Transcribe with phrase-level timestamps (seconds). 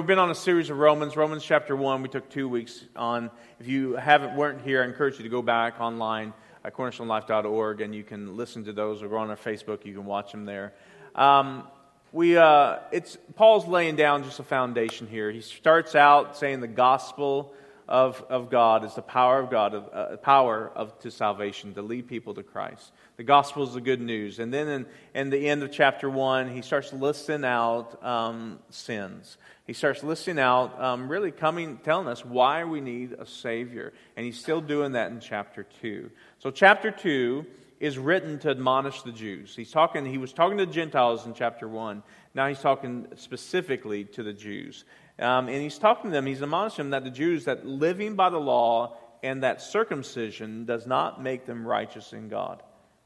[0.00, 2.00] We've been on a series of Romans, Romans chapter 1.
[2.00, 3.30] We took two weeks on.
[3.58, 6.32] If you haven't weren't here, I encourage you to go back online
[6.64, 9.84] at cornerstonelife.org and you can listen to those or go on our Facebook.
[9.84, 10.72] You can watch them there.
[11.14, 11.64] Um,
[12.12, 15.30] we, uh, it's, Paul's laying down just a foundation here.
[15.30, 17.52] He starts out saying the gospel
[17.90, 21.82] of, of God is the power of God, of, uh, power of, to salvation, to
[21.82, 22.92] lead people to Christ.
[23.16, 24.38] The gospel is the good news.
[24.38, 29.36] And then in, in the end of chapter 1, he starts listing out um, sins.
[29.66, 33.92] He starts listing out, um, really coming, telling us why we need a Savior.
[34.16, 36.10] And he's still doing that in chapter 2.
[36.38, 37.44] So, chapter 2
[37.80, 39.56] is written to admonish the Jews.
[39.56, 42.04] He's talking, he was talking to Gentiles in chapter 1.
[42.34, 44.84] Now he's talking specifically to the Jews.
[45.20, 48.30] Um, and he's talking to them, he's admonishing them that the Jews, that living by
[48.30, 52.62] the law and that circumcision does not make them righteous in God.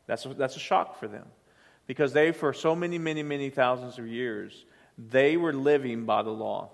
[0.07, 1.27] That's a, that's a shock for them.
[1.87, 4.65] Because they, for so many, many, many thousands of years,
[4.97, 6.71] they were living by the law.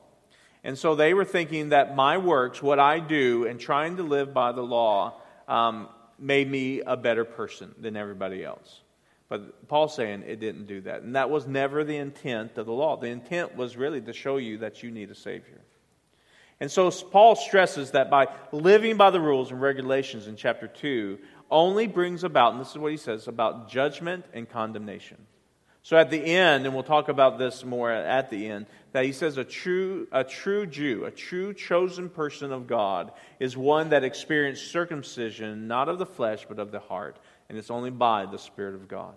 [0.63, 4.35] And so they were thinking that my works, what I do, and trying to live
[4.35, 5.89] by the law, um,
[6.19, 8.83] made me a better person than everybody else.
[9.31, 11.03] But Paul's saying it didn't do that.
[11.03, 12.97] And that was never the intent of the law.
[12.97, 15.61] The intent was really to show you that you need a Savior.
[16.59, 21.19] And so Paul stresses that by living by the rules and regulations in chapter 2
[21.49, 25.17] only brings about, and this is what he says, about judgment and condemnation.
[25.83, 29.13] So at the end, and we'll talk about this more at the end, that he
[29.13, 34.05] says a true, a true Jew, a true chosen person of God, is one that
[34.05, 37.17] experienced circumcision, not of the flesh, but of the heart.
[37.51, 39.13] And it's only by the Spirit of God.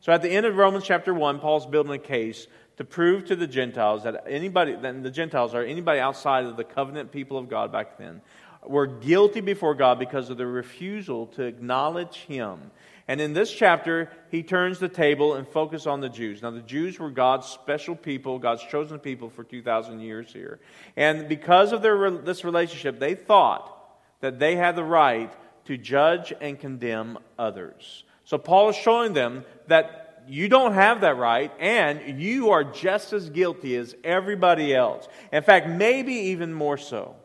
[0.00, 2.46] So at the end of Romans chapter 1, Paul's building a case
[2.78, 6.64] to prove to the Gentiles that anybody, that the Gentiles are anybody outside of the
[6.64, 8.22] covenant people of God back then,
[8.64, 12.70] were guilty before God because of their refusal to acknowledge Him
[13.08, 16.40] and in this chapter, he turns the table and focuses on the Jews.
[16.42, 20.60] Now, the Jews were God's special people, God's chosen people for 2,000 years here.
[20.96, 23.76] And because of their, this relationship, they thought
[24.20, 25.32] that they had the right
[25.66, 28.04] to judge and condemn others.
[28.24, 33.12] So, Paul is showing them that you don't have that right, and you are just
[33.12, 35.08] as guilty as everybody else.
[35.32, 37.16] In fact, maybe even more so.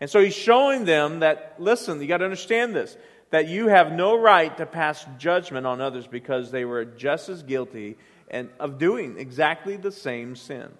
[0.00, 2.96] And so he's showing them that, listen, you got to understand this
[3.30, 7.44] that you have no right to pass judgment on others because they were just as
[7.44, 7.96] guilty
[8.28, 10.74] and of doing exactly the same sins.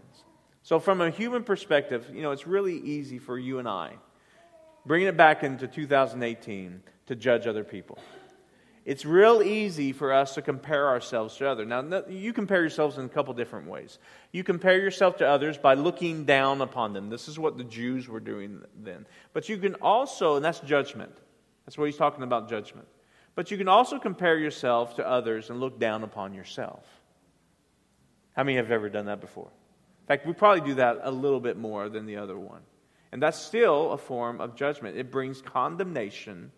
[0.63, 3.95] So, from a human perspective, you know, it's really easy for you and I,
[4.87, 7.99] bringing it back into 2018, to judge other people.
[8.85, 11.67] It's real easy for us to compare ourselves to others.
[11.67, 13.99] Now, you compare yourselves in a couple different ways.
[14.33, 17.11] You compare yourself to others by looking down upon them.
[17.11, 19.07] This is what the Jews were doing then.
[19.33, 21.13] But you can also, and that's judgment.
[21.67, 22.89] That's what he's talking about judgment.
[23.35, 26.85] But you can also compare yourself to others and look down upon yourself.
[28.35, 29.51] How many have ever done that before?
[30.03, 32.63] In fact, we probably do that a little bit more than the other one.
[33.13, 34.97] And that's still a form of judgment.
[34.97, 36.53] It brings condemnation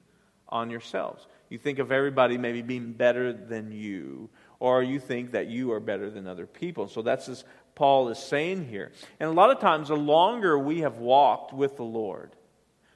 [0.48, 1.26] on yourselves.
[1.48, 4.28] You think of everybody maybe being better than you,
[4.60, 6.88] or you think that you are better than other people.
[6.88, 8.92] So that's as Paul is saying here.
[9.18, 12.36] And a lot of times, the longer we have walked with the Lord,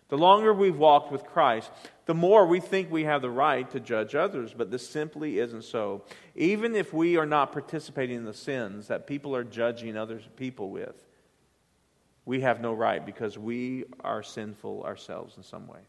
[0.09, 1.71] the longer we've walked with Christ,
[2.05, 5.65] the more we think we have the right to judge others, but this simply isn't
[5.65, 6.05] so.
[6.35, 10.71] Even if we are not participating in the sins that people are judging other people
[10.71, 11.06] with,
[12.27, 15.81] we have no right because we are sinful ourselves in some way.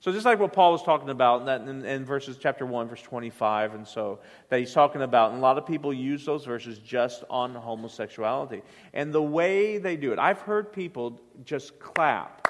[0.00, 3.74] So just like what Paul was talking about in, in, verses chapter 1, verse 25,
[3.74, 4.18] and so
[4.50, 8.60] that he's talking about, and a lot of people use those verses just on homosexuality.
[8.92, 12.46] And the way they do it, I've heard people just clap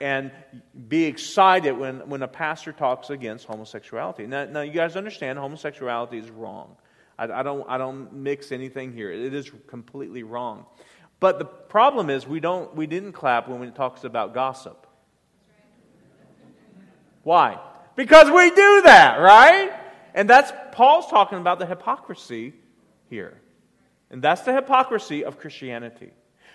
[0.00, 0.32] and
[0.88, 4.26] be excited when, when a pastor talks against homosexuality.
[4.26, 6.76] Now, now you guys understand homosexuality is wrong.
[7.16, 9.12] I, I, don't, I don't mix anything here.
[9.12, 10.66] It is completely wrong.
[11.20, 14.86] But the problem is we, don't, we didn't clap when it talks about gossip.
[17.22, 17.58] Why?
[17.96, 19.72] Because we do that, right?
[20.14, 22.54] And that's Paul's talking about the hypocrisy
[23.08, 23.40] here.
[24.10, 26.10] And that's the hypocrisy of Christianity.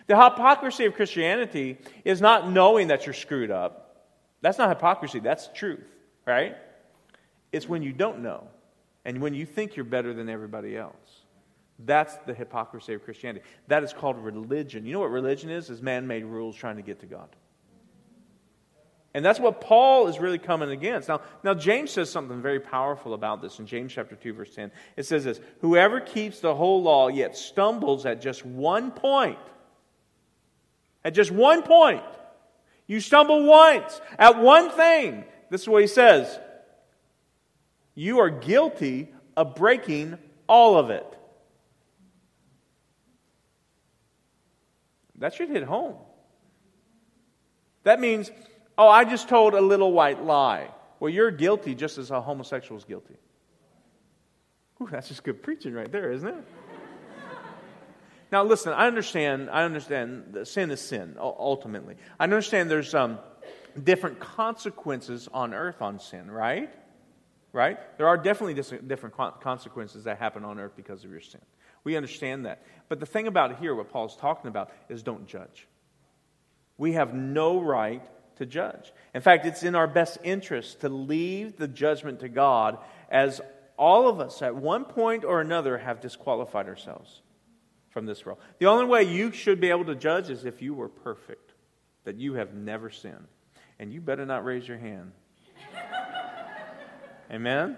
[0.08, 4.06] The hypocrisy of Christianity is not knowing that you're screwed up.
[4.42, 5.88] That's not hypocrisy, that's truth,
[6.26, 6.56] right?
[7.52, 8.48] It's when you don't know
[9.06, 10.96] and when you think you're better than everybody else.
[11.86, 13.46] That's the hypocrisy of Christianity.
[13.68, 14.86] That is called religion.
[14.86, 15.70] You know what religion is?
[15.70, 17.30] Is man made rules trying to get to God.
[19.14, 21.10] And that's what Paul is really coming against.
[21.10, 24.72] Now, now, James says something very powerful about this in James chapter 2, verse 10.
[24.98, 29.40] It says this Whoever keeps the whole law yet stumbles at just one point
[31.04, 32.04] at just one point.
[32.88, 35.24] You stumble once at one thing.
[35.50, 36.40] This is what he says.
[37.96, 40.18] You are guilty of breaking
[40.48, 41.06] all of it.
[45.20, 45.96] That should hit home.
[47.84, 48.32] That means,
[48.78, 50.70] oh, I just told a little white lie.
[51.00, 53.16] Well, you're guilty just as a homosexual is guilty.
[54.82, 56.44] Ooh, that's just good preaching right there, isn't it?
[58.32, 61.96] now, listen, I understand, I understand that sin is sin, ultimately.
[62.20, 63.20] I understand there's um,
[63.82, 66.70] different consequences on earth on sin, right?
[67.52, 67.78] Right?
[67.98, 71.42] There are definitely different consequences that happen on earth because of your sin.
[71.84, 72.64] We understand that.
[72.88, 75.68] But the thing about here, what Paul's talking about, is don't judge.
[76.78, 78.04] We have no right
[78.38, 78.92] to judge.
[79.14, 82.78] In fact, it's in our best interest to leave the judgment to God,
[83.10, 83.42] as
[83.78, 87.22] all of us at one point or another have disqualified ourselves
[87.90, 88.40] from this role.
[88.60, 91.54] The only way you should be able to judge is if you were perfect,
[92.06, 93.28] that you have never sinned.
[93.78, 95.12] And you better not raise your hand.
[97.32, 97.78] Amen?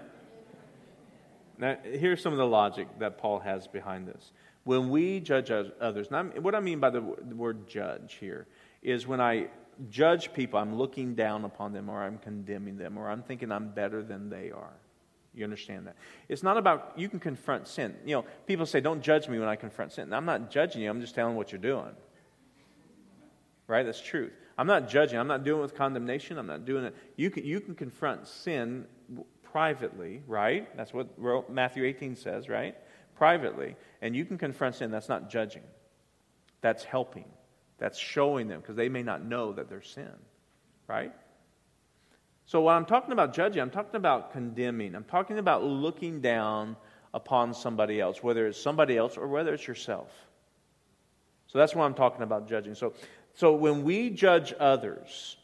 [1.62, 4.32] Now, here's some of the logic that Paul has behind this.
[4.64, 8.48] When we judge others, and what I mean by the word judge here
[8.82, 9.46] is when I
[9.88, 13.68] judge people, I'm looking down upon them or I'm condemning them or I'm thinking I'm
[13.68, 14.72] better than they are.
[15.34, 15.94] You understand that?
[16.28, 17.94] It's not about, you can confront sin.
[18.04, 20.12] You know, people say, don't judge me when I confront sin.
[20.12, 21.94] I'm not judging you, I'm just telling what you're doing.
[23.68, 23.86] Right?
[23.86, 24.32] That's truth.
[24.58, 25.16] I'm not judging.
[25.16, 26.38] I'm not doing it with condemnation.
[26.38, 26.96] I'm not doing it.
[27.14, 28.86] You can, you can confront sin
[29.52, 30.74] privately, right?
[30.76, 32.74] That's what Matthew 18 says, right?
[33.16, 33.76] Privately.
[34.00, 34.90] And you can confront sin.
[34.90, 35.62] That's not judging,
[36.62, 37.26] that's helping.
[37.78, 40.14] That's showing them because they may not know that they're sin,
[40.86, 41.12] right?
[42.46, 44.94] So, when I'm talking about judging, I'm talking about condemning.
[44.94, 46.76] I'm talking about looking down
[47.12, 50.10] upon somebody else, whether it's somebody else or whether it's yourself.
[51.48, 52.74] So, that's what I'm talking about judging.
[52.74, 52.94] So,
[53.34, 55.36] so when we judge others,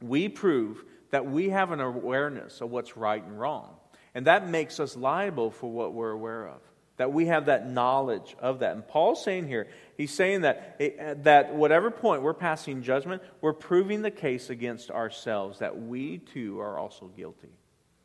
[0.00, 0.82] we prove
[1.14, 3.76] that we have an awareness of what's right and wrong.
[4.16, 6.60] And that makes us liable for what we're aware of.
[6.96, 8.74] That we have that knowledge of that.
[8.74, 13.52] And Paul's saying here, he's saying that, eh, that whatever point we're passing judgment, we're
[13.52, 17.52] proving the case against ourselves that we too are also guilty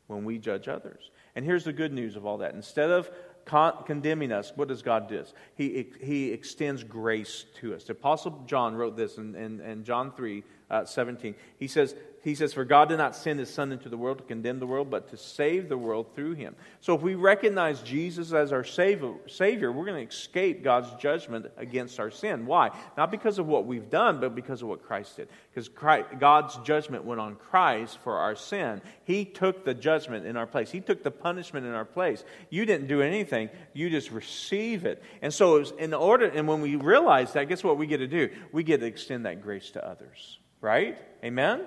[0.06, 1.10] when we judge others.
[1.34, 2.54] And here's the good news of all that.
[2.54, 3.10] Instead of
[3.44, 5.24] con- condemning us, what does God do?
[5.56, 7.82] He, he extends grace to us.
[7.82, 11.34] The Apostle John wrote this in, in, in John 3 uh, 17.
[11.58, 14.24] He says, he says, For God did not send his Son into the world to
[14.24, 16.54] condemn the world, but to save the world through him.
[16.80, 21.46] So if we recognize Jesus as our Savior, savior we're going to escape God's judgment
[21.56, 22.44] against our sin.
[22.44, 22.70] Why?
[22.98, 25.28] Not because of what we've done, but because of what Christ did.
[25.50, 28.82] Because Christ, God's judgment went on Christ for our sin.
[29.04, 32.22] He took the judgment in our place, He took the punishment in our place.
[32.50, 35.02] You didn't do anything, you just receive it.
[35.22, 38.06] And so, it in order, and when we realize that, guess what we get to
[38.06, 38.28] do?
[38.52, 40.39] We get to extend that grace to others.
[40.60, 40.98] Right?
[41.24, 41.62] Amen?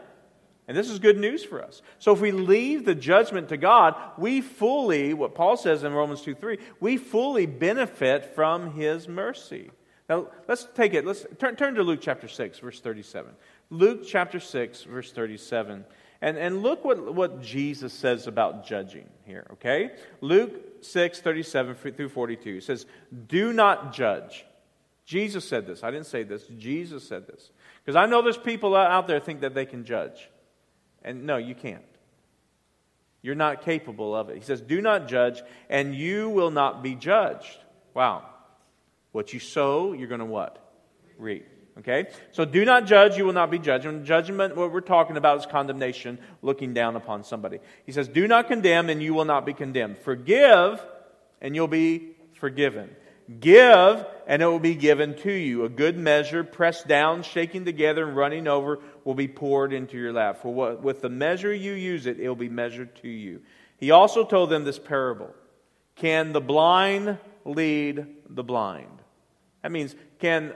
[0.68, 1.82] And this is good news for us.
[2.00, 6.22] So if we leave the judgment to God, we fully, what Paul says in Romans
[6.22, 9.72] 2 3, we fully benefit from his mercy.
[10.10, 13.34] Now let's take it, let's turn, turn to Luke chapter 6, verse 37.
[13.70, 15.84] Luke chapter 6, verse 37.
[16.22, 19.92] And, and look what, what Jesus says about judging here, okay?
[20.22, 22.58] Luke 6, 37 through 42.
[22.58, 22.86] It says,
[23.28, 24.46] Do not judge.
[25.06, 25.84] Jesus said this.
[25.84, 26.46] I didn't say this.
[26.58, 27.52] Jesus said this.
[27.84, 30.30] Because I know there's people out there think that they can judge.
[31.04, 31.84] And no, you can't.
[33.22, 34.38] You're not capable of it.
[34.38, 37.58] He says, Do not judge, and you will not be judged.
[37.94, 38.26] Wow.
[39.12, 40.60] What you sow, you're going to what?
[41.18, 41.48] Reap.
[41.80, 42.08] Okay?
[42.32, 43.86] So do not judge, you will not be judged.
[43.86, 47.60] And judgment, what we're talking about is condemnation, looking down upon somebody.
[47.86, 49.98] He says, Do not condemn, and you will not be condemned.
[50.00, 50.84] Forgive,
[51.42, 52.96] and you'll be forgiven.
[53.40, 55.64] Give, and it will be given to you.
[55.64, 60.12] A good measure, pressed down, shaking together, and running over, will be poured into your
[60.12, 60.42] lap.
[60.42, 63.42] For what, with the measure you use it, it will be measured to you.
[63.78, 65.34] He also told them this parable
[65.96, 69.02] Can the blind lead the blind?
[69.62, 70.54] That means, can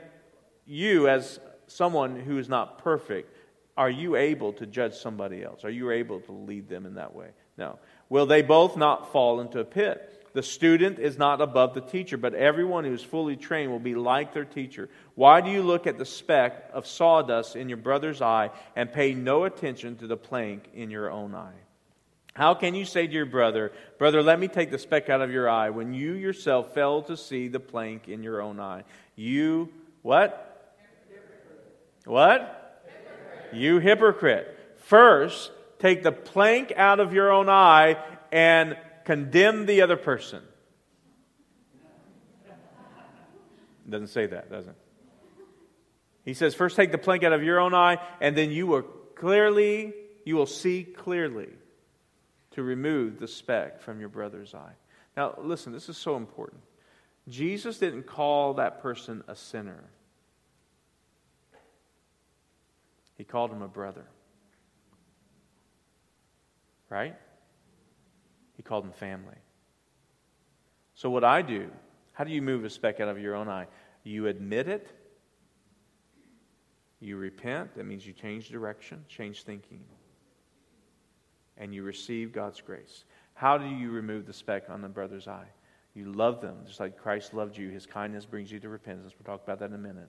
[0.66, 3.34] you, as someone who is not perfect,
[3.76, 5.64] are you able to judge somebody else?
[5.64, 7.28] Are you able to lead them in that way?
[7.56, 7.78] No.
[8.08, 10.17] Will they both not fall into a pit?
[10.32, 13.94] The student is not above the teacher, but everyone who is fully trained will be
[13.94, 14.88] like their teacher.
[15.14, 19.14] Why do you look at the speck of sawdust in your brother's eye and pay
[19.14, 21.60] no attention to the plank in your own eye?
[22.34, 25.32] How can you say to your brother, Brother, let me take the speck out of
[25.32, 28.84] your eye, when you yourself fail to see the plank in your own eye?
[29.16, 29.70] You,
[30.02, 30.76] what?
[32.04, 32.84] What?
[33.52, 34.56] You hypocrite.
[34.76, 37.96] First, take the plank out of your own eye
[38.30, 38.76] and
[39.08, 40.42] condemn the other person.
[43.88, 44.74] Doesn't say that, does it?
[46.26, 48.82] He says, first take the plank out of your own eye, and then you will
[48.82, 49.94] clearly,
[50.26, 51.48] you will see clearly
[52.50, 54.74] to remove the speck from your brother's eye.
[55.16, 56.60] Now, listen, this is so important.
[57.30, 59.84] Jesus didn't call that person a sinner.
[63.16, 64.04] He called him a brother.
[66.90, 67.16] Right?
[68.58, 69.36] He called them family.
[70.94, 71.70] So, what I do,
[72.12, 73.68] how do you move a speck out of your own eye?
[74.02, 74.90] You admit it,
[77.00, 77.76] you repent.
[77.76, 79.84] That means you change direction, change thinking,
[81.56, 83.04] and you receive God's grace.
[83.34, 85.46] How do you remove the speck on the brother's eye?
[85.94, 87.68] You love them just like Christ loved you.
[87.68, 89.12] His kindness brings you to repentance.
[89.16, 90.08] We'll talk about that in a minute.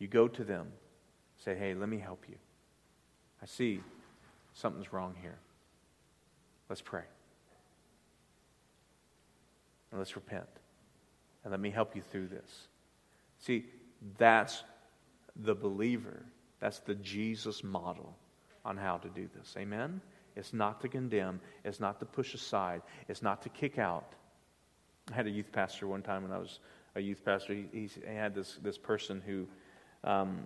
[0.00, 0.66] You go to them,
[1.36, 2.34] say, hey, let me help you.
[3.40, 3.80] I see
[4.54, 5.38] something's wrong here.
[6.68, 7.04] Let's pray.
[9.94, 10.48] And let's repent.
[11.44, 12.66] And let me help you through this.
[13.38, 13.66] See,
[14.18, 14.64] that's
[15.36, 16.24] the believer.
[16.58, 18.16] That's the Jesus model
[18.64, 19.54] on how to do this.
[19.56, 20.00] Amen?
[20.34, 24.14] It's not to condemn, it's not to push aside, it's not to kick out.
[25.12, 26.58] I had a youth pastor one time when I was
[26.96, 27.54] a youth pastor.
[27.54, 29.46] He, he had this, this person who
[30.02, 30.44] um,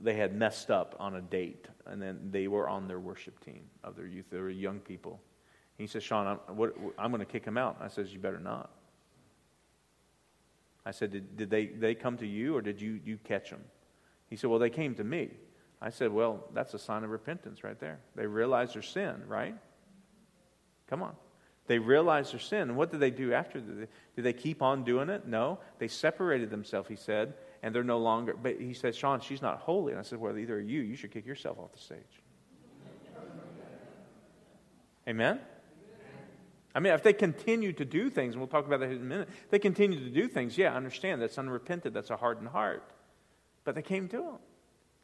[0.00, 3.64] they had messed up on a date, and then they were on their worship team
[3.84, 4.24] of their youth.
[4.30, 5.20] They were young people.
[5.76, 7.76] He says, Sean, I'm, I'm going to kick him out.
[7.78, 8.70] I says, You better not.
[10.86, 13.64] I said, Did, did they, they come to you, or did you, you catch them?
[14.30, 15.30] He said, Well, they came to me.
[15.82, 17.98] I said, Well, that's a sign of repentance right there.
[18.14, 19.56] They realize their sin, right?
[20.88, 21.16] Come on.
[21.66, 22.60] They realized their sin.
[22.60, 23.58] And what did they do after?
[23.60, 25.26] Did they keep on doing it?
[25.26, 25.58] No.
[25.80, 28.36] They separated themselves, he said, and they're no longer.
[28.40, 29.90] But he said, Sean, she's not holy.
[29.90, 30.82] And I said, Well, either are you.
[30.82, 32.22] You should kick yourself off the stage.
[35.08, 35.40] Amen?
[36.76, 39.00] I mean, if they continue to do things, and we'll talk about that in a
[39.00, 41.22] minute, if they continue to do things, yeah, I understand.
[41.22, 41.94] That's unrepented.
[41.94, 42.92] That's a hardened heart.
[43.64, 44.38] But they came to him.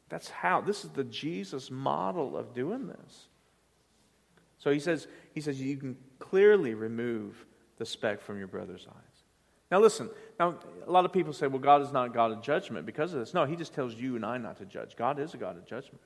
[0.07, 0.61] That's how.
[0.61, 3.27] This is the Jesus model of doing this.
[4.59, 7.43] So he says, he says you can clearly remove
[7.79, 9.23] the speck from your brother's eyes.
[9.71, 12.85] Now listen, now a lot of people say, well, God is not God of judgment
[12.85, 13.33] because of this.
[13.33, 14.95] No, he just tells you and I not to judge.
[14.95, 16.01] God is a God of judgment.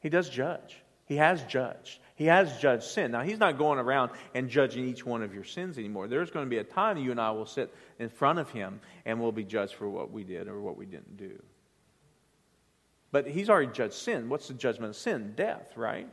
[0.00, 0.76] He does judge.
[1.06, 1.98] He has judged.
[2.16, 3.12] He has judged sin.
[3.12, 6.08] Now, he's not going around and judging each one of your sins anymore.
[6.08, 8.80] There's going to be a time you and I will sit in front of him
[9.04, 11.40] and we'll be judged for what we did or what we didn't do.
[13.12, 14.30] But he's already judged sin.
[14.30, 15.34] What's the judgment of sin?
[15.36, 16.08] Death, right?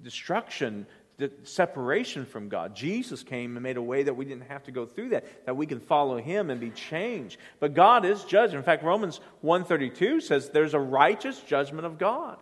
[0.00, 0.86] Destruction,
[1.18, 2.76] the separation from God.
[2.76, 5.56] Jesus came and made a way that we didn't have to go through that, that
[5.56, 7.36] we can follow him and be changed.
[7.58, 8.54] But God is judged.
[8.54, 12.38] In fact, Romans 132 says there's a righteous judgment of God.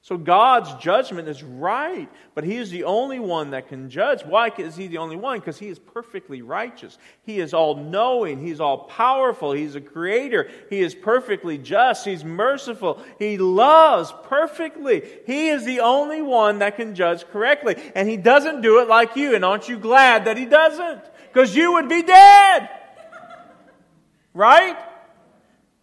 [0.00, 4.22] So God's judgment is right, but He is the only one that can judge.
[4.22, 5.40] Why is He the only one?
[5.40, 6.96] Because He is perfectly righteous.
[7.24, 8.38] He is all knowing.
[8.38, 9.52] He's all powerful.
[9.52, 10.48] He's a creator.
[10.70, 12.06] He is perfectly just.
[12.06, 13.02] He's merciful.
[13.18, 15.02] He loves perfectly.
[15.26, 17.76] He is the only one that can judge correctly.
[17.94, 19.34] And He doesn't do it like you.
[19.34, 21.02] And aren't you glad that He doesn't?
[21.32, 22.70] Because you would be dead.
[24.32, 24.78] Right?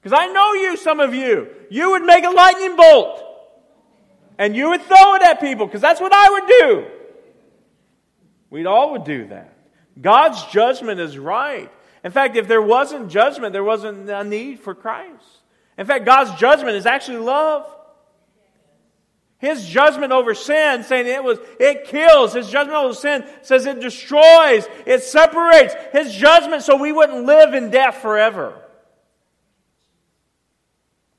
[0.01, 1.49] Because I know you, some of you.
[1.69, 3.24] You would make a lightning bolt
[4.37, 6.85] and you would throw it at people because that's what I would do.
[8.49, 9.57] We'd all would do that.
[9.99, 11.71] God's judgment is right.
[12.03, 15.23] In fact, if there wasn't judgment, there wasn't a need for Christ.
[15.77, 17.65] In fact, God's judgment is actually love.
[19.37, 22.33] His judgment over sin, saying it was, it kills.
[22.33, 25.75] His judgment over sin says it destroys, it separates.
[25.91, 28.61] His judgment so we wouldn't live in death forever.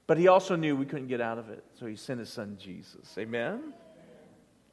[0.07, 2.57] But he also knew we couldn't get out of it, so he sent his son
[2.61, 3.17] Jesus.
[3.19, 3.73] Amen?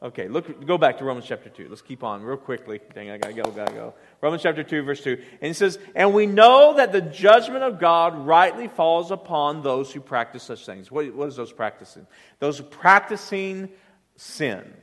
[0.04, 1.68] Okay, look, go back to Romans chapter 2.
[1.70, 2.82] Let's keep on real quickly.
[2.94, 3.94] Dang, I gotta go, gotta go.
[4.20, 5.14] Romans chapter 2, verse 2.
[5.14, 9.94] And he says, And we know that the judgment of God rightly falls upon those
[9.94, 10.92] who practice such things.
[10.92, 12.06] What, what is those practicing?
[12.40, 13.70] Those practicing
[14.18, 14.74] sin.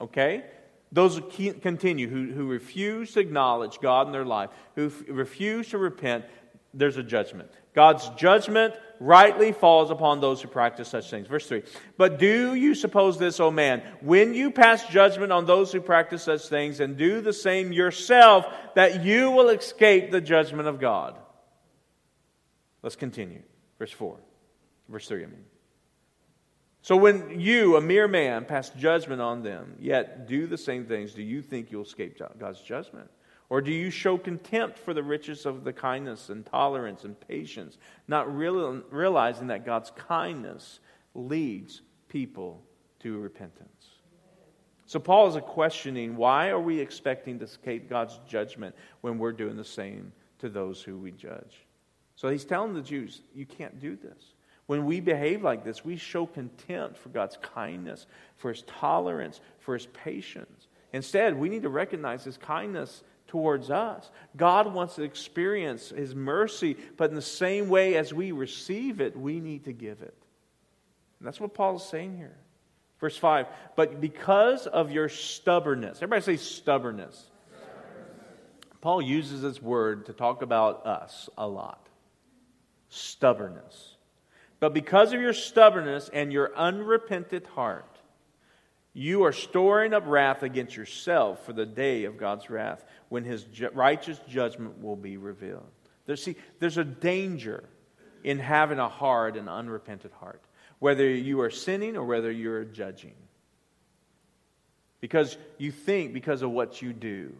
[0.00, 0.42] Okay?
[0.90, 5.68] Those who continue, who, who refuse to acknowledge God in their life, who f- refuse
[5.68, 6.24] to repent,
[6.74, 7.50] there's a judgment.
[7.72, 11.26] God's judgment rightly falls upon those who practice such things.
[11.26, 11.62] Verse 3.
[11.96, 16.22] But do you suppose this, O man, when you pass judgment on those who practice
[16.22, 21.16] such things and do the same yourself, that you will escape the judgment of God?
[22.82, 23.42] Let's continue.
[23.78, 24.16] Verse 4.
[24.88, 25.44] Verse 3, I mean.
[26.82, 31.14] So when you, a mere man, pass judgment on them, yet do the same things,
[31.14, 33.10] do you think you'll escape God's judgment?
[33.48, 37.78] Or do you show contempt for the riches of the kindness and tolerance and patience,
[38.08, 40.80] not real, realizing that God's kindness
[41.14, 42.62] leads people
[43.00, 43.86] to repentance?
[44.86, 49.56] So Paul is questioning why are we expecting to escape God's judgment when we're doing
[49.56, 51.66] the same to those who we judge?
[52.14, 54.32] So he's telling the Jews, you can't do this.
[54.66, 59.74] When we behave like this, we show contempt for God's kindness, for his tolerance, for
[59.74, 60.66] his patience.
[60.92, 64.10] Instead, we need to recognize his kindness towards us.
[64.36, 69.16] God wants to experience His mercy, but in the same way as we receive it,
[69.16, 70.14] we need to give it.
[71.18, 72.36] And that's what Paul is saying here.
[73.00, 77.30] Verse 5 But because of your stubbornness, everybody say stubbornness.
[78.80, 81.86] Paul uses this word to talk about us a lot
[82.88, 83.96] stubbornness.
[84.60, 87.98] But because of your stubbornness and your unrepentant heart,
[88.96, 93.44] you are storing up wrath against yourself for the day of God's wrath when his
[93.44, 95.66] ju- righteous judgment will be revealed.
[96.06, 97.64] There, see, there's a danger
[98.24, 100.40] in having a hard and unrepentant heart,
[100.78, 103.12] whether you are sinning or whether you're judging.
[105.02, 107.34] Because you think, because of what you do,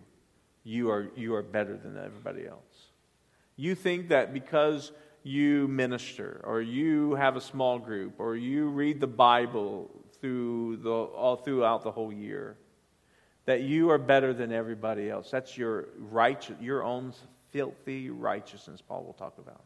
[0.62, 2.60] you are, you are better than everybody else.
[3.56, 9.00] You think that because you minister or you have a small group or you read
[9.00, 12.56] the Bible through the, all throughout the whole year,
[13.44, 15.30] that you are better than everybody else.
[15.30, 17.12] That's your righteous, your own
[17.50, 19.62] filthy righteousness, Paul will talk about.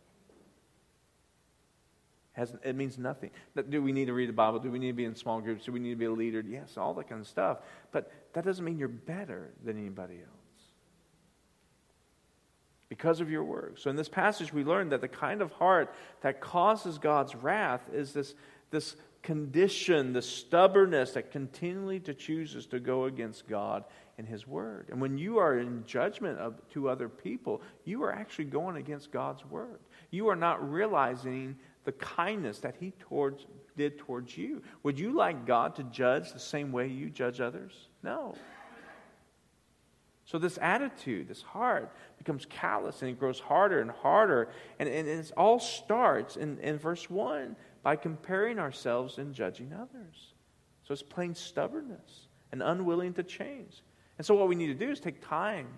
[2.33, 3.31] Has, it means nothing.
[3.69, 4.61] Do we need to read the Bible?
[4.61, 5.65] Do we need to be in small groups?
[5.65, 6.45] Do we need to be a leader?
[6.47, 7.59] Yes, all that kind of stuff.
[7.91, 10.41] But that doesn't mean you're better than anybody else
[12.89, 13.83] because of your works.
[13.83, 17.83] So in this passage, we learn that the kind of heart that causes God's wrath
[17.93, 18.35] is this,
[18.71, 23.85] this condition, the stubbornness that continually to chooses to go against God
[24.19, 24.89] and His Word.
[24.91, 29.11] And when you are in judgment of, to other people, you are actually going against
[29.11, 29.81] God's Word.
[30.11, 33.47] You are not realizing the kindness that He towards,
[33.77, 34.63] did towards you.
[34.83, 37.73] Would you like God to judge the same way you judge others?
[38.03, 38.35] No.
[40.27, 44.51] So, this attitude, this heart, becomes callous and it grows harder and harder.
[44.79, 50.35] And, and it all starts in, in verse 1 by comparing ourselves and judging others.
[50.85, 53.83] So it's plain stubbornness and unwilling to change.
[54.19, 55.69] And so what we need to do is take time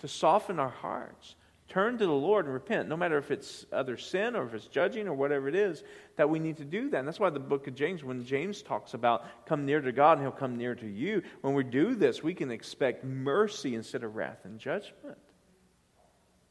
[0.00, 1.36] to soften our hearts,
[1.68, 4.66] turn to the Lord and repent, no matter if it's other sin or if it's
[4.66, 5.84] judging or whatever it is,
[6.16, 6.98] that we need to do that.
[6.98, 10.18] And that's why the book of James, when James talks about come near to God
[10.18, 14.02] and he'll come near to you, when we do this, we can expect mercy instead
[14.02, 15.18] of wrath and judgment.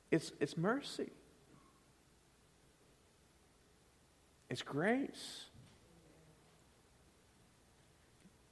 [0.09, 1.11] It's, it's mercy.
[4.49, 5.45] It's grace.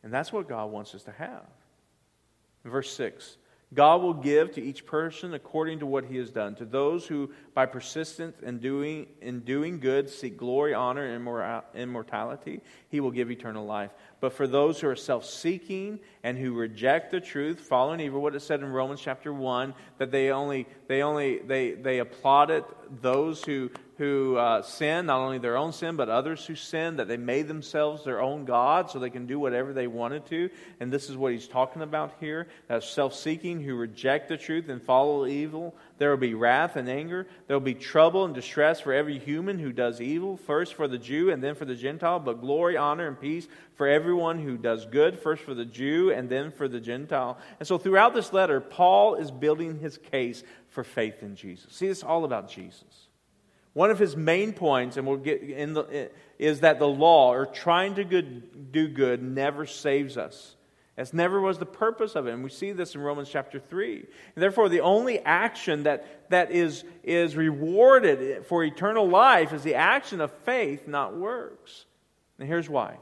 [0.04, 1.46] And that's what God wants us to have.
[2.64, 3.38] Verse 6
[3.74, 6.56] God will give to each person according to what he has done.
[6.56, 12.62] To those who, by persistence in doing, in doing good, seek glory, honor, and immortality,
[12.88, 13.92] he will give eternal life.
[14.22, 18.36] But for those who are self seeking and who reject the truth, following evil, what
[18.36, 22.64] it said in Romans chapter 1, that they only, they only, they, they applauded
[23.02, 27.08] those who, who uh, sin, not only their own sin, but others who sin, that
[27.08, 30.50] they made themselves their own God so they can do whatever they wanted to.
[30.80, 32.48] And this is what he's talking about here.
[32.68, 35.76] That self seeking who reject the truth and follow evil.
[35.98, 37.26] There will be wrath and anger.
[37.48, 41.00] There will be trouble and distress for every human who does evil, first for the
[41.00, 44.86] Jew and then for the Gentile, but glory, honor, and peace for everyone who does
[44.86, 47.40] good, first for the Jew and then for the Gentile.
[47.60, 51.74] And so throughout this letter, Paul is building his case for faith in Jesus.
[51.74, 53.07] See, it's all about Jesus.
[53.78, 56.10] One of his main points, and we'll get in the,
[56.40, 60.56] is that the law, or trying to good, do good, never saves us.
[60.98, 62.34] As never was the purpose of it.
[62.34, 63.98] And we see this in Romans chapter 3.
[63.98, 64.08] And
[64.42, 70.22] therefore, the only action that, that is, is rewarded for eternal life is the action
[70.22, 71.86] of faith, not works.
[72.40, 72.98] And here's why.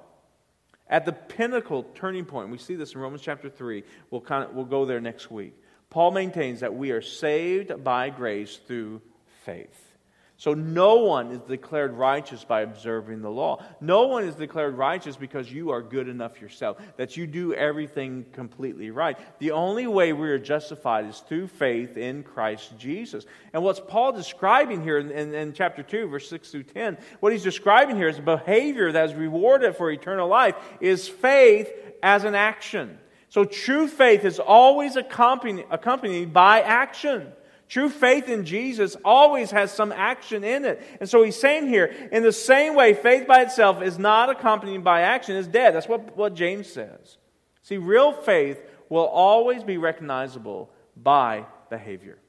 [0.90, 3.82] At the pinnacle turning point, we see this in Romans chapter 3.
[4.12, 5.54] We'll, kind of, we'll go there next week.
[5.90, 9.02] Paul maintains that we are saved by grace through
[9.46, 9.95] faith.
[10.38, 13.64] So no one is declared righteous by observing the law.
[13.80, 18.26] No one is declared righteous because you are good enough yourself, that you do everything
[18.34, 19.18] completely right.
[19.40, 23.26] The only way we are justified is through faith in Christ Jesus.
[23.54, 27.32] And what's Paul describing here in, in, in chapter 2, verse 6 through 10, what
[27.32, 31.72] he's describing here is a behavior that is rewarded for eternal life is faith
[32.04, 33.00] as an action.
[33.30, 37.32] So true faith is always accompanied, accompanied by action.
[37.68, 40.82] True faith in Jesus always has some action in it.
[41.00, 44.84] And so he's saying here, in the same way, faith by itself is not accompanied
[44.84, 45.74] by action, is dead.
[45.74, 47.18] That's what, what James says.
[47.64, 52.20] See, real faith will always be recognizable by behavior.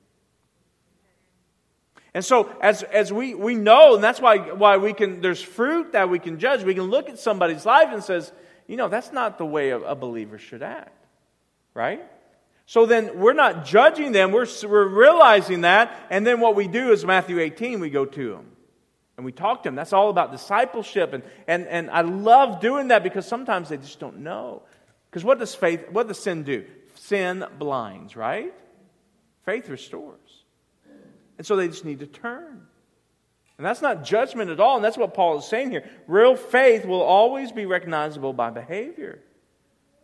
[2.14, 5.92] And so as, as we, we know, and that's why, why we can, there's fruit
[5.92, 6.62] that we can judge.
[6.62, 8.32] We can look at somebody's life and says,
[8.66, 11.04] you know, that's not the way a, a believer should act.
[11.74, 12.02] Right?
[12.66, 15.96] So then we're not judging them, we're, we're realizing that.
[16.10, 18.46] And then what we do is Matthew 18, we go to them
[19.16, 19.76] and we talk to them.
[19.76, 21.12] That's all about discipleship.
[21.12, 24.62] And, and, and I love doing that because sometimes they just don't know.
[25.08, 26.64] Because what does faith, what does sin do?
[26.96, 28.52] Sin blinds, right?
[29.44, 30.18] Faith restores.
[31.38, 32.66] And so they just need to turn.
[33.58, 35.88] And that's not judgment at all, and that's what Paul is saying here.
[36.06, 39.22] Real faith will always be recognizable by behavior.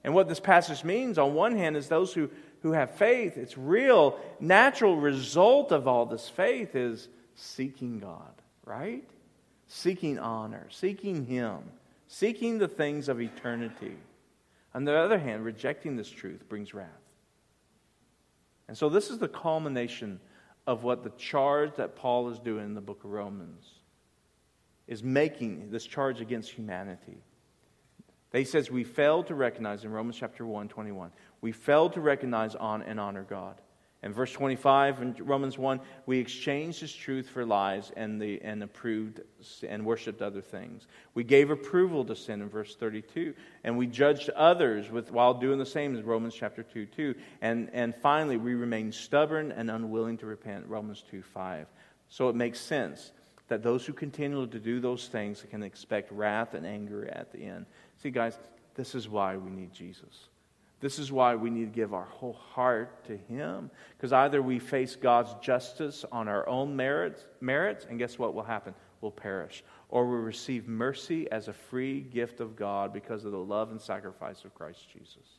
[0.05, 2.31] And what this passage means, on one hand, is those who,
[2.63, 8.33] who have faith, it's real, natural result of all this faith is seeking God,
[8.65, 9.05] right?
[9.67, 11.59] Seeking honor, seeking Him,
[12.07, 13.97] seeking the things of eternity.
[14.75, 16.89] On the other hand, rejecting this truth brings wrath.
[18.69, 20.21] And so, this is the culmination
[20.67, 23.67] of what the charge that Paul is doing in the book of Romans
[24.87, 27.19] is making this charge against humanity.
[28.33, 32.55] He says we failed to recognize in Romans chapter 1, 21, we failed to recognize
[32.55, 33.61] on and honor God.
[34.05, 38.61] In verse 25 in Romans 1, we exchanged his truth for lies and, the, and
[38.65, 39.21] approved
[39.69, 40.89] and worshiped other things.
[41.15, 45.59] We gave approval to sin in verse 32, and we judged others with, while doing
[45.59, 47.15] the same in Romans chapter 2, 2.
[47.43, 51.69] And, and finally, we remained stubborn and unwilling to repent, Romans 2, 5.
[52.09, 53.13] So it makes sense
[53.47, 57.45] that those who continue to do those things can expect wrath and anger at the
[57.45, 57.67] end.
[58.03, 58.37] See, guys,
[58.75, 60.29] this is why we need Jesus.
[60.81, 63.71] This is why we need to give our whole heart to Him.
[63.97, 68.43] Because either we face God's justice on our own merits, merits, and guess what will
[68.43, 68.75] happen?
[69.01, 69.63] We'll perish.
[69.89, 73.81] Or we receive mercy as a free gift of God because of the love and
[73.81, 75.39] sacrifice of Christ Jesus.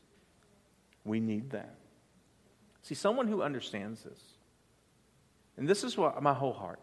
[1.04, 1.76] We need that.
[2.82, 4.21] See, someone who understands this,
[5.58, 6.80] and this is what my whole heart,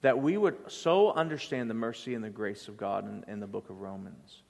[0.00, 3.46] that we would so understand the mercy and the grace of God in, in the
[3.46, 4.42] book of Romans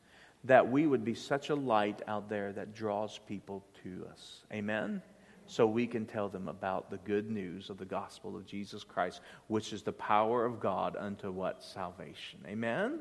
[0.46, 4.44] that we would be such a light out there that draws people to us.
[4.52, 5.02] Amen?
[5.46, 9.20] So we can tell them about the good news of the gospel of Jesus Christ,
[9.46, 11.62] which is the power of God unto what?
[11.62, 12.40] Salvation.
[12.46, 13.00] Amen?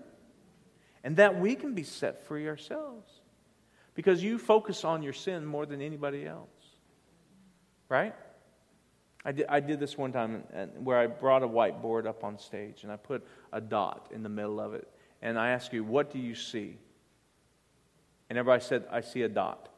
[1.04, 3.12] And that we can be set free ourselves.
[3.96, 6.50] Because you focus on your sin more than anybody else.
[7.90, 8.14] Right?
[9.24, 10.44] I did, I did this one time
[10.84, 14.30] where I brought a whiteboard up on stage and I put a dot in the
[14.30, 14.88] middle of it.
[15.22, 16.78] And I asked you, what do you see?
[18.30, 19.70] And everybody said, I see a dot.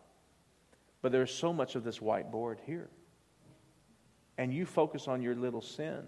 [1.01, 2.89] But there's so much of this whiteboard here.
[4.37, 6.03] And you focus on your little sin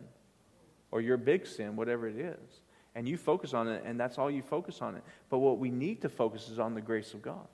[0.92, 2.62] or your big sin, whatever it is.
[2.96, 5.04] And you focus on it, and that's all you focus on it.
[5.30, 7.48] But what we need to focus is on the grace of God.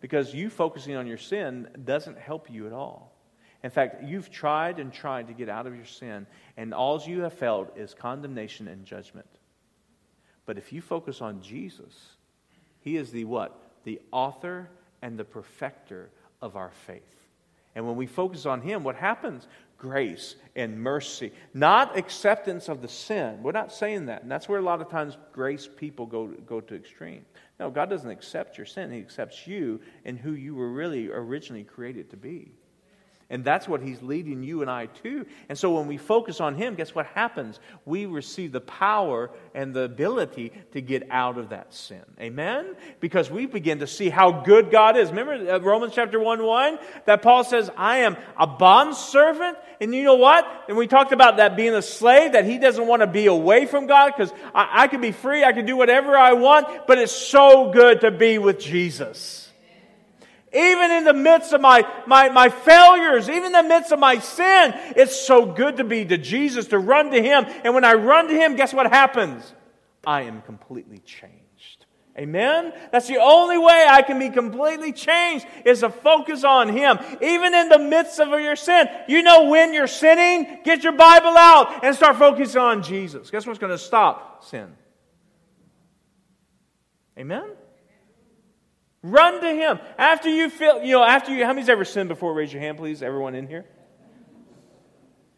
[0.00, 3.16] Because you focusing on your sin doesn't help you at all.
[3.62, 7.20] In fact, you've tried and tried to get out of your sin, and all you
[7.20, 9.28] have felt is condemnation and judgment.
[10.46, 12.16] But if you focus on Jesus,
[12.80, 13.69] He is the what?
[13.84, 14.68] The author
[15.02, 17.02] and the perfecter of our faith.
[17.74, 19.46] And when we focus on Him, what happens?
[19.78, 23.42] Grace and mercy, not acceptance of the sin.
[23.42, 24.22] We're not saying that.
[24.22, 27.24] And that's where a lot of times grace people go, go to extreme.
[27.58, 31.64] No, God doesn't accept your sin, He accepts you and who you were really originally
[31.64, 32.52] created to be.
[33.30, 35.24] And that's what he's leading you and I to.
[35.48, 37.60] And so when we focus on him, guess what happens?
[37.84, 42.02] We receive the power and the ability to get out of that sin.
[42.20, 42.74] Amen?
[42.98, 45.10] Because we begin to see how good God is.
[45.10, 46.78] Remember uh, Romans chapter 1 1?
[47.06, 49.56] That Paul says, I am a bondservant.
[49.80, 50.44] And you know what?
[50.68, 53.64] And we talked about that being a slave, that he doesn't want to be away
[53.64, 56.98] from God because I, I can be free, I can do whatever I want, but
[56.98, 59.49] it's so good to be with Jesus.
[60.52, 64.18] Even in the midst of my, my, my failures, even in the midst of my
[64.18, 67.46] sin, it's so good to be to Jesus, to run to Him.
[67.62, 69.54] And when I run to Him, guess what happens?
[70.04, 71.40] I am completely changed.
[72.18, 72.72] Amen?
[72.90, 76.98] That's the only way I can be completely changed is to focus on Him.
[77.22, 78.88] Even in the midst of your sin.
[79.06, 80.58] You know when you're sinning?
[80.64, 83.30] Get your Bible out and start focusing on Jesus.
[83.30, 84.74] Guess what's going to stop sin?
[87.16, 87.50] Amen?
[89.02, 89.78] Run to Him.
[89.96, 92.34] After you feel, you know, after you, how many's ever sinned before?
[92.34, 93.02] Raise your hand, please.
[93.02, 93.64] Everyone in here.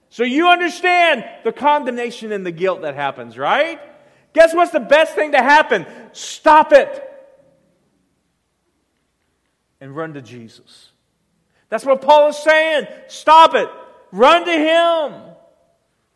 [0.08, 3.80] So you understand the condemnation and the guilt that happens, right?
[4.34, 5.86] Guess what's the best thing to happen?
[6.12, 7.08] Stop it
[9.80, 10.90] and run to Jesus.
[11.68, 12.86] That's what Paul is saying.
[13.08, 13.68] Stop it.
[14.10, 15.34] Run to Him.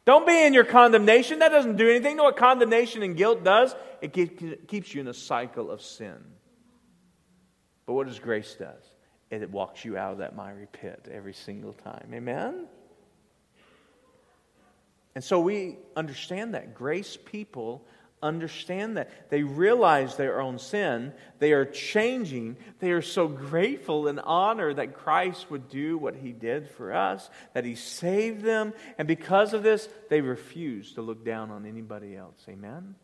[0.05, 1.39] Don't be in your condemnation.
[1.39, 2.13] That doesn't do anything.
[2.13, 3.75] You know what condemnation and guilt does?
[4.03, 6.17] It keeps you in a cycle of sin.
[7.87, 8.83] But what does grace does?
[9.31, 12.11] It walks you out of that miry pit every single time.
[12.13, 12.67] Amen?
[15.15, 16.75] And so we understand that.
[16.75, 17.85] Grace people
[18.23, 19.31] understand that.
[19.31, 21.13] They realize their own sin.
[21.39, 22.57] They are changing.
[22.81, 27.29] They are so grateful and honored that Christ would do what he did for us,
[27.55, 28.75] that he saved them.
[28.99, 32.45] And because of this, they refuse to look down on anybody else.
[32.49, 32.95] Amen?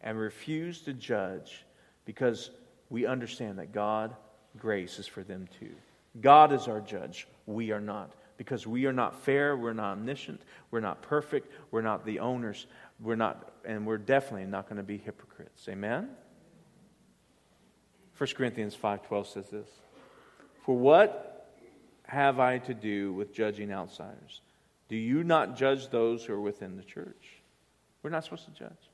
[0.00, 1.64] And refuse to judge
[2.04, 2.50] because
[2.90, 4.14] we understand that God,
[4.56, 5.74] grace is for them too.
[6.20, 7.28] God is our judge.
[7.46, 8.12] We are not.
[8.36, 12.66] Because we are not fair, we're not omniscient, we're not perfect, we're not the owners.
[13.00, 15.68] we're not, and we're definitely not going to be hypocrites.
[15.68, 16.08] Amen?
[18.16, 19.68] 1 Corinthians 5.12 says this,
[20.64, 21.52] For what
[22.04, 24.40] have I to do with judging outsiders?
[24.88, 27.42] Do you not judge those who are within the church?
[28.02, 28.87] We're not supposed to judge.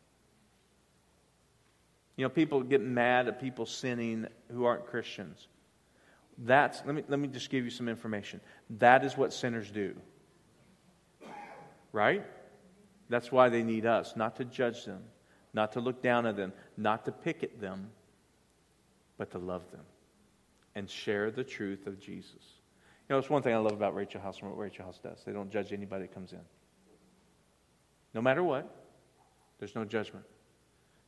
[2.16, 5.48] You know, people get mad at people sinning who aren't Christians.
[6.38, 8.40] That's, let me, let me just give you some information.
[8.78, 9.94] That is what sinners do.
[11.92, 12.24] Right?
[13.08, 15.02] That's why they need us, not to judge them,
[15.52, 17.90] not to look down at them, not to pick at them,
[19.16, 19.84] but to love them
[20.74, 22.42] and share the truth of Jesus.
[23.08, 25.22] You know, it's one thing I love about Rachel House and what Rachel House does.
[25.24, 26.40] They don't judge anybody that comes in.
[28.12, 28.74] No matter what,
[29.58, 30.24] there's no judgment.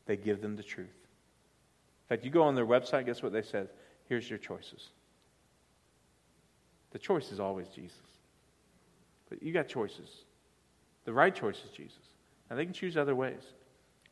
[0.06, 0.86] They give them the truth.
[0.86, 3.68] In fact, you go on their website, guess what they said?
[4.08, 4.90] Here's your choices.
[6.92, 7.98] The choice is always Jesus.
[9.28, 10.08] But you got choices.
[11.04, 11.98] The right choice is Jesus.
[12.48, 13.42] Now, they can choose other ways,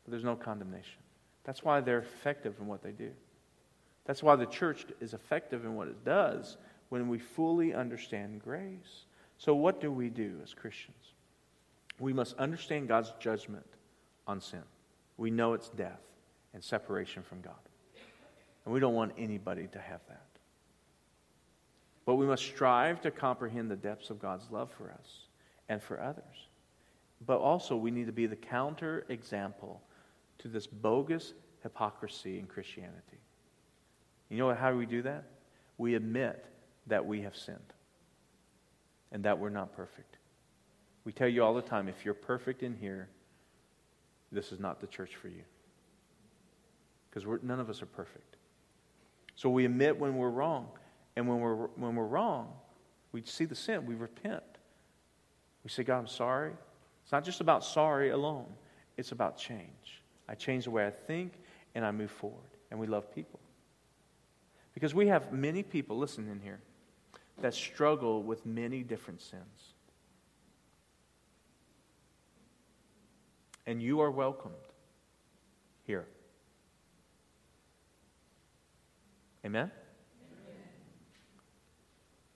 [0.03, 0.99] but there's no condemnation.
[1.45, 3.11] That's why they're effective in what they do.
[4.05, 6.57] That's why the church is effective in what it does
[6.89, 9.05] when we fully understand grace.
[9.37, 11.13] So, what do we do as Christians?
[11.99, 13.65] We must understand God's judgment
[14.27, 14.63] on sin.
[15.17, 16.01] We know it's death
[16.53, 17.53] and separation from God.
[18.65, 20.21] And we don't want anybody to have that.
[22.05, 25.27] But we must strive to comprehend the depths of God's love for us
[25.69, 26.47] and for others.
[27.25, 29.81] But also, we need to be the counter example
[30.39, 33.19] to this bogus hypocrisy in Christianity.
[34.29, 35.23] You know how we do that?
[35.77, 36.45] We admit
[36.87, 37.73] that we have sinned
[39.11, 40.17] and that we're not perfect.
[41.05, 43.09] We tell you all the time if you're perfect in here,
[44.31, 45.43] this is not the church for you.
[47.09, 48.37] Because none of us are perfect.
[49.35, 50.67] So we admit when we're wrong.
[51.15, 52.51] And when we're, when we're wrong,
[53.11, 54.43] we see the sin, we repent.
[55.63, 56.51] We say, God, I'm sorry.
[57.03, 58.47] It's not just about sorry alone,
[58.97, 60.01] it's about change.
[60.27, 61.33] I change the way I think
[61.75, 62.39] and I move forward.
[62.71, 63.39] And we love people.
[64.73, 66.59] Because we have many people, listen in here,
[67.41, 69.74] that struggle with many different sins.
[73.67, 74.55] And you are welcomed
[75.83, 76.05] here.
[79.45, 79.71] Amen?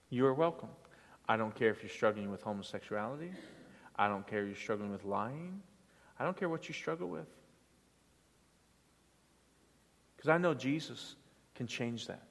[0.09, 0.69] You are welcome.
[1.27, 3.31] I don't care if you're struggling with homosexuality.
[3.95, 5.61] I don't care if you're struggling with lying.
[6.19, 7.27] I don't care what you struggle with.
[10.15, 11.15] Because I know Jesus
[11.55, 12.25] can change that.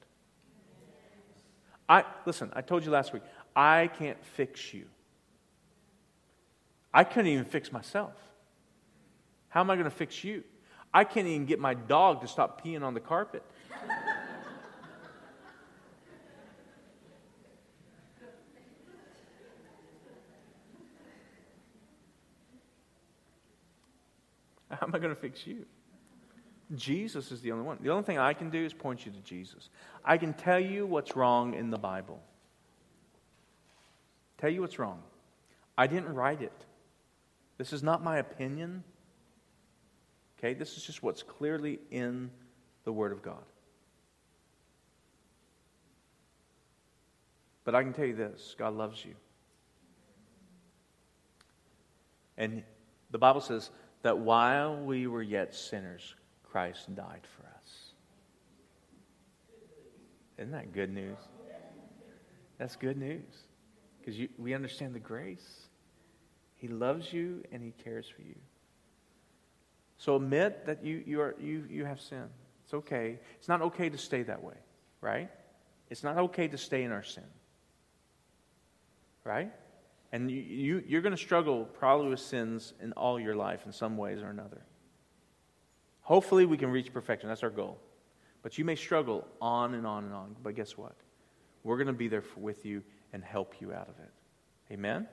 [1.87, 3.23] I listen, I told you last week,
[3.55, 4.85] I can't fix you.
[6.93, 8.13] I couldn't even fix myself.
[9.49, 10.43] How am I going to fix you?
[10.93, 13.43] I can't even get my dog to stop peeing on the carpet.
[24.69, 25.65] How am I going to fix you?
[26.75, 27.79] Jesus is the only one.
[27.81, 29.69] The only thing I can do is point you to Jesus.
[30.05, 32.21] I can tell you what's wrong in the Bible.
[34.37, 35.01] Tell you what's wrong.
[35.77, 36.65] I didn't write it.
[37.57, 38.83] This is not my opinion.
[40.39, 42.31] Okay, this is just what's clearly in
[42.85, 43.43] the Word of God.
[47.65, 49.15] But I can tell you this God loves you.
[52.37, 52.63] And
[53.11, 53.69] the Bible says
[54.01, 56.15] that while we were yet sinners,
[56.49, 57.93] Christ died for us.
[60.37, 61.17] Isn't that good news?
[62.57, 63.43] That's good news
[63.99, 65.67] because we understand the grace.
[66.55, 68.35] He loves you and He cares for you.
[69.99, 72.23] So admit that you, you, are, you, you have sin.
[72.63, 73.19] It's okay.
[73.37, 74.55] It's not okay to stay that way,
[75.01, 75.29] right?
[75.89, 77.25] It's not okay to stay in our sin,
[79.25, 79.51] right?
[80.13, 83.73] And you, you, you're going to struggle probably with sins in all your life in
[83.73, 84.61] some ways or another.
[86.01, 87.27] Hopefully, we can reach perfection.
[87.27, 87.77] That's our goal.
[88.41, 90.35] But you may struggle on and on and on.
[90.41, 90.95] But guess what?
[91.63, 94.73] We're going to be there for, with you and help you out of it.
[94.73, 95.07] Amen?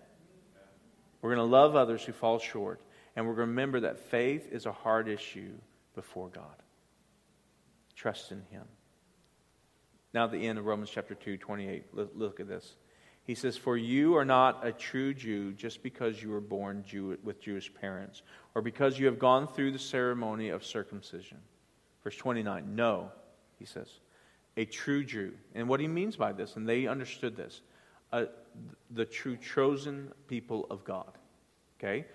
[1.21, 2.81] We're going to love others who fall short.
[3.17, 5.53] And we're going to remember that faith is a hard issue
[5.95, 6.45] before God.
[7.97, 8.65] Trust in Him.
[10.13, 12.77] Now, at the end of Romans chapter 2, 28, look at this.
[13.25, 17.19] He says, For you are not a true Jew just because you were born Jew-
[17.25, 18.23] with Jewish parents,
[18.55, 21.39] or because you have gone through the ceremony of circumcision.
[22.05, 23.11] Verse 29, no,
[23.59, 23.89] he says,
[24.57, 25.33] a true Jew.
[25.55, 27.63] And what he means by this, and they understood this,
[28.13, 28.27] uh,
[28.91, 31.19] the true chosen people of God.
[31.79, 32.07] Okay?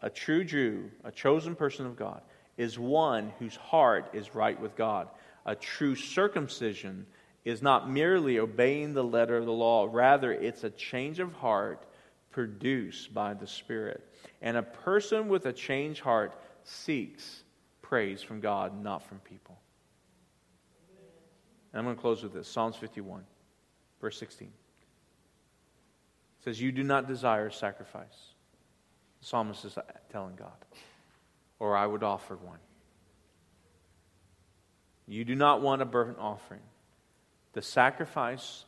[0.00, 2.22] A true Jew, a chosen person of God,
[2.56, 5.08] is one whose heart is right with God.
[5.46, 7.06] A true circumcision
[7.44, 11.86] is not merely obeying the letter of the law, rather, it's a change of heart
[12.30, 14.04] produced by the Spirit.
[14.42, 16.32] And a person with a changed heart
[16.64, 17.42] seeks
[17.80, 19.58] praise from God, not from people.
[21.72, 23.24] And I'm going to close with this Psalms 51,
[24.00, 24.48] verse 16.
[24.48, 24.52] It
[26.44, 28.27] says, You do not desire sacrifice.
[29.20, 29.78] The psalmist is
[30.10, 30.64] telling God,
[31.58, 32.58] or I would offer one.
[35.06, 36.60] You do not want a burnt offering.
[37.54, 38.64] The sacrifice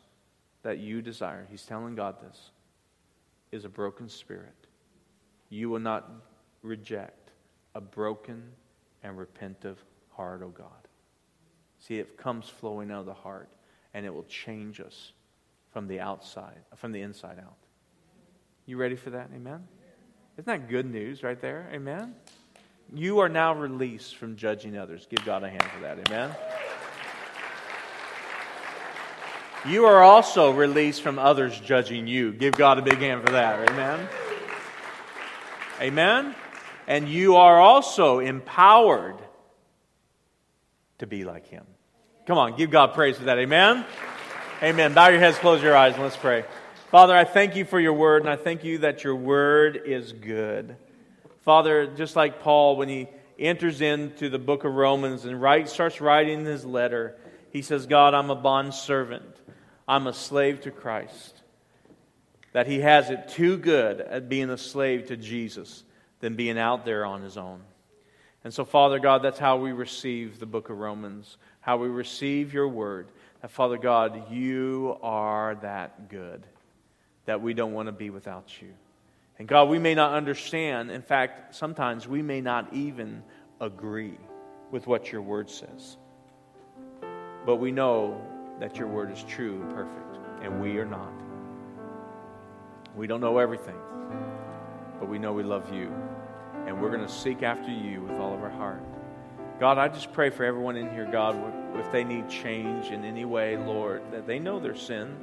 [0.62, 2.50] that you desire, he's telling God this,
[3.52, 4.54] is a broken spirit.
[5.50, 6.10] You will not
[6.62, 7.30] reject
[7.74, 8.42] a broken
[9.02, 9.76] and repentive
[10.10, 10.66] heart, O oh God.
[11.78, 13.48] See, it comes flowing out of the heart,
[13.94, 15.12] and it will change us
[15.72, 17.56] from the outside, from the inside out.
[18.66, 19.30] You ready for that?
[19.34, 19.66] Amen?
[20.40, 21.68] Isn't that good news right there?
[21.70, 22.14] Amen?
[22.94, 25.06] You are now released from judging others.
[25.10, 25.98] Give God a hand for that.
[26.08, 26.34] Amen?
[29.66, 32.32] You are also released from others judging you.
[32.32, 33.68] Give God a big hand for that.
[33.68, 34.08] Amen?
[35.78, 36.34] Amen?
[36.86, 39.18] And you are also empowered
[41.00, 41.66] to be like Him.
[42.26, 43.36] Come on, give God praise for that.
[43.36, 43.84] Amen?
[44.62, 44.94] Amen.
[44.94, 46.46] Bow your heads, close your eyes, and let's pray.
[46.90, 50.12] Father, I thank you for your word, and I thank you that your word is
[50.12, 50.74] good.
[51.44, 53.06] Father, just like Paul, when he
[53.38, 57.16] enters into the book of Romans and write, starts writing his letter,
[57.52, 59.36] he says, God, I'm a bond servant.
[59.86, 61.40] I'm a slave to Christ.
[62.54, 65.84] That he has it too good at being a slave to Jesus
[66.18, 67.60] than being out there on his own.
[68.42, 72.52] And so, Father God, that's how we receive the book of Romans, how we receive
[72.52, 73.06] your word.
[73.42, 76.44] That, Father God, you are that good
[77.30, 78.66] that we don't want to be without you.
[79.38, 80.90] And God, we may not understand.
[80.90, 83.22] In fact, sometimes we may not even
[83.60, 84.18] agree
[84.72, 85.96] with what your word says.
[87.46, 88.20] But we know
[88.58, 91.12] that your word is true and perfect, and we are not.
[92.96, 93.78] We don't know everything,
[94.98, 95.94] but we know we love you,
[96.66, 98.82] and we're going to seek after you with all of our heart.
[99.60, 101.36] God, I just pray for everyone in here, God,
[101.78, 105.16] if they need change in any way, Lord, that they know their sin.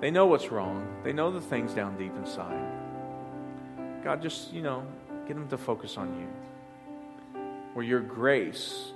[0.00, 0.86] They know what's wrong.
[1.04, 2.58] They know the things down deep inside.
[4.02, 4.82] God, just, you know,
[5.26, 6.26] get them to focus on you.
[7.74, 8.92] Where your grace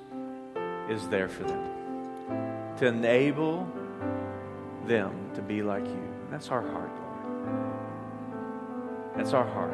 [0.89, 2.77] is there for them.
[2.79, 3.69] To enable
[4.87, 6.15] them to be like you.
[6.31, 7.19] That's our heart, Lord.
[9.17, 9.73] That's our heart.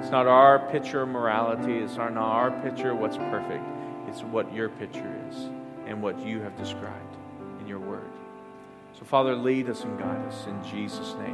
[0.00, 1.78] It's not our picture of morality.
[1.78, 3.64] It's not our picture of what's perfect.
[4.08, 5.36] It's what your picture is
[5.86, 7.16] and what you have described
[7.60, 7.97] in your word.
[8.98, 11.28] So, Father, lead us and guide us in Jesus' name.